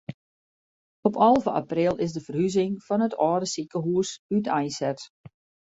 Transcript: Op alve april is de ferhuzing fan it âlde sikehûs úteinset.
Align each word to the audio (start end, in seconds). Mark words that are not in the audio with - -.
Op 1.01 1.15
alve 1.15 1.51
april 1.51 1.95
is 2.01 2.11
de 2.15 2.21
ferhuzing 2.27 2.73
fan 2.87 3.05
it 3.07 3.15
âlde 3.29 3.47
sikehûs 3.53 4.09
úteinset. 4.35 4.99